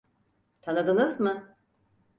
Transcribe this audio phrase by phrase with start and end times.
[0.61, 1.55] Tanıdınız mı?